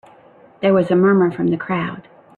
There 0.63 0.73
was 0.73 0.89
a 0.89 0.95
murmur 0.95 1.29
from 1.29 1.49
the 1.49 1.57
crowd. 1.57 2.07